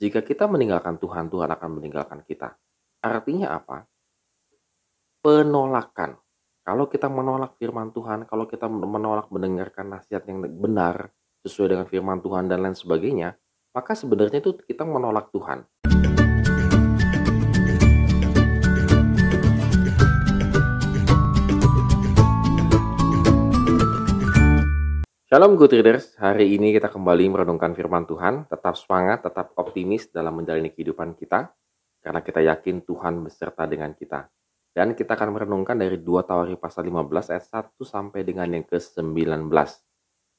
[0.00, 2.56] Jika kita meninggalkan Tuhan, Tuhan akan meninggalkan kita.
[3.04, 3.84] Artinya apa?
[5.20, 6.16] Penolakan.
[6.64, 11.12] Kalau kita menolak firman Tuhan, kalau kita menolak mendengarkan nasihat yang benar
[11.44, 13.36] sesuai dengan firman Tuhan dan lain sebagainya,
[13.76, 15.68] maka sebenarnya itu kita menolak Tuhan.
[25.30, 30.42] Shalom good readers, hari ini kita kembali merenungkan firman Tuhan, tetap semangat, tetap optimis dalam
[30.42, 31.54] menjalani kehidupan kita,
[32.02, 34.26] karena kita yakin Tuhan beserta dengan kita.
[34.74, 39.46] Dan kita akan merenungkan dari 2 Tawari pasal 15 ayat 1 sampai dengan yang ke-19.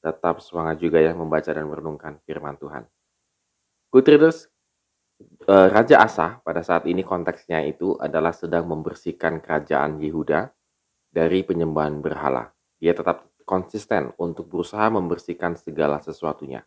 [0.04, 2.84] Tetap semangat juga ya membaca dan merenungkan firman Tuhan.
[3.96, 4.52] Good readers,
[5.24, 10.52] eh, Raja Asa pada saat ini konteksnya itu adalah sedang membersihkan kerajaan Yehuda
[11.08, 12.52] dari penyembahan berhala.
[12.76, 16.64] Dia tetap konsisten untuk berusaha membersihkan segala sesuatunya.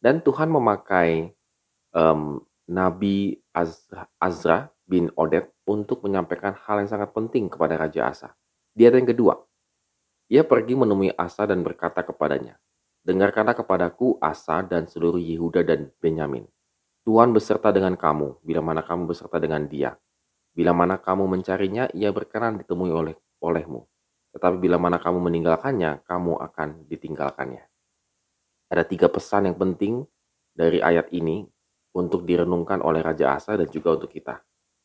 [0.00, 1.36] Dan Tuhan memakai
[1.92, 2.40] um,
[2.70, 8.28] Nabi Azra, Azra bin Oded untuk menyampaikan hal yang sangat penting kepada Raja Asa.
[8.70, 9.34] Di ayat yang kedua,
[10.30, 12.56] ia pergi menemui Asa dan berkata kepadanya,
[13.02, 16.46] Dengarkanlah kepadaku Asa dan seluruh Yehuda dan Benyamin.
[17.02, 19.98] Tuhan beserta dengan kamu, bila mana kamu beserta dengan dia.
[20.54, 23.89] Bila mana kamu mencarinya, ia berkenan ditemui oleh olehmu.
[24.30, 27.66] Tetapi bila mana kamu meninggalkannya, kamu akan ditinggalkannya.
[28.70, 30.06] Ada tiga pesan yang penting
[30.54, 31.42] dari ayat ini
[31.94, 34.38] untuk direnungkan oleh Raja Asa dan juga untuk kita.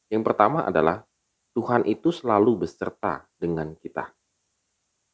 [0.09, 1.05] Yang pertama adalah
[1.53, 4.09] Tuhan itu selalu beserta dengan kita.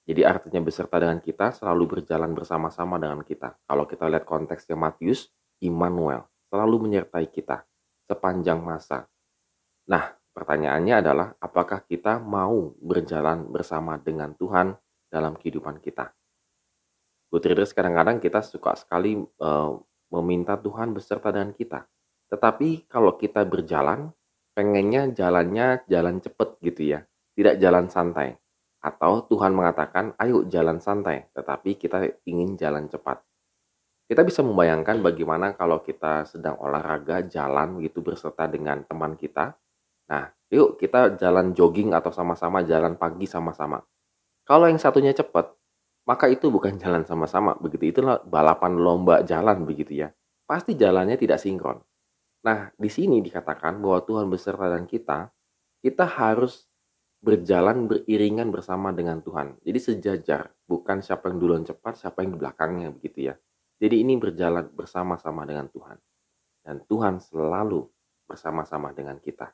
[0.07, 3.59] Jadi artinya beserta dengan kita selalu berjalan bersama-sama dengan kita.
[3.67, 5.29] Kalau kita lihat konteksnya Matius,
[5.61, 7.63] Immanuel selalu menyertai kita
[8.09, 9.05] sepanjang masa.
[9.87, 14.71] Nah, Pertanyaannya adalah apakah kita mau berjalan bersama dengan Tuhan
[15.11, 16.15] dalam kehidupan kita.
[17.31, 19.71] Good readers, kadang-kadang kita suka sekali uh,
[20.11, 21.83] meminta Tuhan beserta dengan kita.
[22.31, 24.11] Tetapi kalau kita berjalan,
[24.55, 27.03] pengennya jalannya jalan cepet gitu ya,
[27.35, 28.35] tidak jalan santai.
[28.79, 33.19] Atau Tuhan mengatakan, ayo jalan santai, tetapi kita ingin jalan cepat.
[34.11, 39.55] Kita bisa membayangkan bagaimana kalau kita sedang olahraga, jalan gitu berserta dengan teman kita,
[40.11, 43.79] Nah, yuk kita jalan jogging atau sama-sama jalan pagi sama-sama.
[44.43, 45.55] Kalau yang satunya cepat,
[46.03, 47.55] maka itu bukan jalan sama-sama.
[47.55, 50.11] Begitu itulah balapan lomba jalan begitu ya.
[50.43, 51.79] Pasti jalannya tidak sinkron.
[52.43, 55.31] Nah, di sini dikatakan bahwa Tuhan beserta dan kita,
[55.79, 56.67] kita harus
[57.21, 59.61] berjalan beriringan bersama dengan Tuhan.
[59.61, 63.35] Jadi sejajar, bukan siapa yang duluan cepat, siapa yang di belakangnya begitu ya.
[63.77, 66.01] Jadi ini berjalan bersama-sama dengan Tuhan.
[66.65, 67.85] Dan Tuhan selalu
[68.25, 69.53] bersama-sama dengan kita.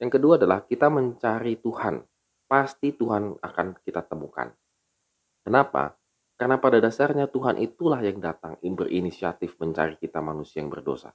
[0.00, 2.00] Yang kedua adalah kita mencari Tuhan.
[2.48, 4.48] Pasti Tuhan akan kita temukan.
[5.44, 5.94] Kenapa?
[6.40, 11.12] Karena pada dasarnya Tuhan itulah yang datang berinisiatif mencari kita manusia yang berdosa.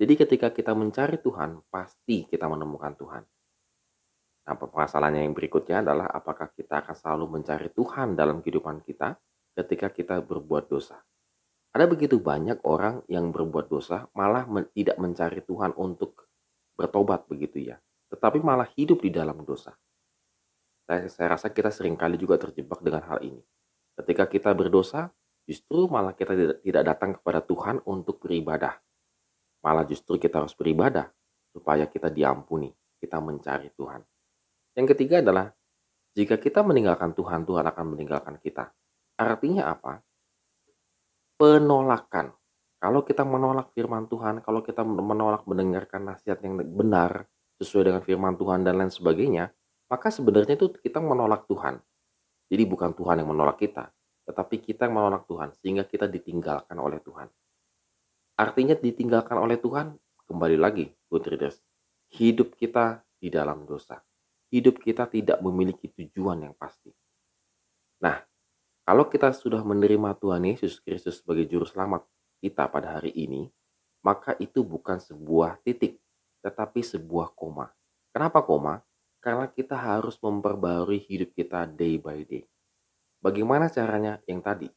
[0.00, 3.22] Jadi ketika kita mencari Tuhan, pasti kita menemukan Tuhan.
[4.48, 9.20] Nah, permasalahannya yang berikutnya adalah apakah kita akan selalu mencari Tuhan dalam kehidupan kita
[9.52, 10.96] ketika kita berbuat dosa.
[11.76, 16.24] Ada begitu banyak orang yang berbuat dosa malah tidak mencari Tuhan untuk
[16.72, 17.76] bertobat begitu ya
[18.08, 19.76] tetapi malah hidup di dalam dosa.
[20.88, 23.40] Saya, saya rasa kita sering kali juga terjebak dengan hal ini.
[23.92, 25.12] Ketika kita berdosa,
[25.44, 28.80] justru malah kita tidak datang kepada Tuhan untuk beribadah.
[29.60, 31.12] Malah justru kita harus beribadah
[31.52, 34.00] supaya kita diampuni, kita mencari Tuhan.
[34.78, 35.52] Yang ketiga adalah
[36.16, 38.72] jika kita meninggalkan Tuhan, Tuhan akan meninggalkan kita.
[39.18, 40.00] Artinya apa?
[41.36, 42.32] Penolakan.
[42.78, 47.26] Kalau kita menolak firman Tuhan, kalau kita menolak mendengarkan nasihat yang benar,
[47.58, 49.50] sesuai dengan firman Tuhan dan lain sebagainya,
[49.90, 51.82] maka sebenarnya itu kita menolak Tuhan.
[52.48, 53.92] Jadi bukan Tuhan yang menolak kita,
[54.24, 57.28] tetapi kita yang menolak Tuhan sehingga kita ditinggalkan oleh Tuhan.
[58.38, 59.98] Artinya ditinggalkan oleh Tuhan,
[60.30, 61.58] kembali lagi, good readers,
[62.14, 63.98] hidup kita di dalam dosa.
[64.48, 66.88] Hidup kita tidak memiliki tujuan yang pasti.
[68.00, 68.16] Nah,
[68.88, 72.08] kalau kita sudah menerima Tuhan Yesus Kristus sebagai juru selamat
[72.40, 73.52] kita pada hari ini,
[74.00, 76.00] maka itu bukan sebuah titik,
[76.42, 77.70] tetapi sebuah koma.
[78.10, 78.80] Kenapa koma?
[79.18, 82.46] Karena kita harus memperbarui hidup kita day by day.
[83.18, 84.22] Bagaimana caranya?
[84.30, 84.68] Yang tadi,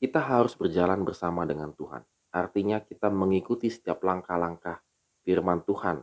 [0.00, 2.00] kita harus berjalan bersama dengan Tuhan.
[2.34, 4.80] Artinya kita mengikuti setiap langkah-langkah
[5.22, 6.02] firman Tuhan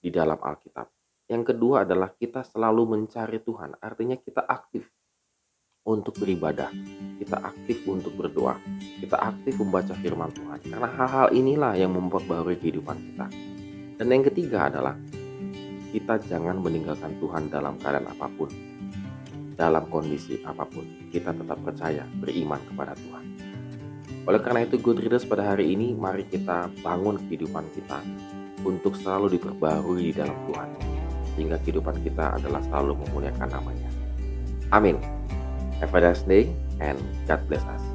[0.00, 0.90] di dalam Alkitab.
[1.30, 3.80] Yang kedua adalah kita selalu mencari Tuhan.
[3.80, 4.84] Artinya kita aktif
[5.84, 6.68] untuk beribadah.
[7.20, 8.60] Kita aktif untuk berdoa.
[9.00, 10.60] Kita aktif membaca firman Tuhan.
[10.68, 13.26] Karena hal-hal inilah yang memperbarui kehidupan kita.
[13.94, 14.98] Dan yang ketiga adalah
[15.94, 18.50] kita jangan meninggalkan Tuhan dalam keadaan apa pun.
[19.54, 20.82] Dalam kondisi apa pun,
[21.14, 23.24] kita tetap percaya, beriman kepada Tuhan.
[24.26, 28.02] Oleh karena itu, Good Readers pada hari ini, mari kita bangun kehidupan kita
[28.66, 30.68] untuk selalu diperbarui di dalam Tuhan.
[31.38, 33.90] Sehingga kehidupan kita adalah selalu memuliakan namanya.
[34.74, 34.98] Amin.
[35.78, 36.50] Have a nice day
[36.82, 36.98] and
[37.30, 37.93] God bless us.